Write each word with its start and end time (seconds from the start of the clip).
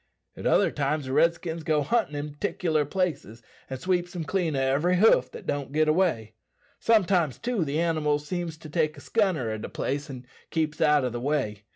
At 0.35 0.47
other 0.47 0.71
times 0.71 1.05
the 1.05 1.13
Redskins 1.13 1.61
go 1.61 1.83
huntin' 1.83 2.15
in 2.15 2.33
'ticlur 2.33 2.89
places, 2.89 3.43
and 3.69 3.79
sweeps 3.79 4.13
them 4.13 4.23
clean 4.23 4.55
o' 4.55 4.59
every 4.59 4.95
hoof 4.97 5.29
that 5.29 5.45
don't 5.45 5.71
git 5.71 5.87
away. 5.87 6.33
Sometimes, 6.79 7.37
too, 7.37 7.63
the 7.63 7.79
animals 7.79 8.25
seems 8.25 8.57
to 8.57 8.69
take 8.71 8.97
a 8.97 8.99
scunner 8.99 9.51
at 9.53 9.63
a 9.63 9.69
place, 9.69 10.09
and 10.09 10.25
keeps 10.49 10.81
out 10.81 11.05
o' 11.05 11.09
the 11.09 11.21
way. 11.21 11.65